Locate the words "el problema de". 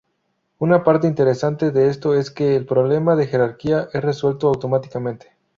2.55-3.27